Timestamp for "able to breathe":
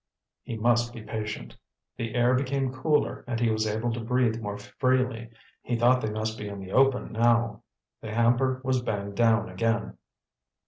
3.67-4.41